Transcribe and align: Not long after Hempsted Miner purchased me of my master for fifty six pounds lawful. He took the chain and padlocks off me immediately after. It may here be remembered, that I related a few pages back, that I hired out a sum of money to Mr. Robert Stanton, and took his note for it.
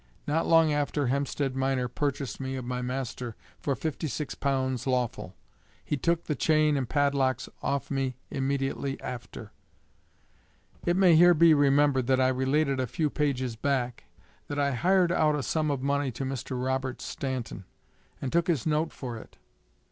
Not 0.25 0.47
long 0.47 0.73
after 0.73 1.05
Hempsted 1.09 1.55
Miner 1.55 1.87
purchased 1.87 2.39
me 2.39 2.55
of 2.55 2.65
my 2.65 2.81
master 2.81 3.35
for 3.59 3.75
fifty 3.75 4.07
six 4.07 4.33
pounds 4.33 4.87
lawful. 4.87 5.35
He 5.85 5.95
took 5.95 6.23
the 6.23 6.33
chain 6.33 6.75
and 6.75 6.89
padlocks 6.89 7.47
off 7.61 7.91
me 7.91 8.17
immediately 8.31 8.99
after. 8.99 9.51
It 10.87 10.95
may 10.97 11.15
here 11.15 11.35
be 11.35 11.53
remembered, 11.53 12.07
that 12.07 12.19
I 12.19 12.29
related 12.29 12.79
a 12.79 12.87
few 12.87 13.11
pages 13.11 13.55
back, 13.55 14.05
that 14.47 14.57
I 14.57 14.71
hired 14.71 15.11
out 15.11 15.35
a 15.35 15.43
sum 15.43 15.69
of 15.69 15.83
money 15.83 16.09
to 16.13 16.25
Mr. 16.25 16.59
Robert 16.59 16.99
Stanton, 16.99 17.65
and 18.19 18.31
took 18.33 18.47
his 18.47 18.65
note 18.65 18.91
for 18.91 19.17
it. 19.17 19.37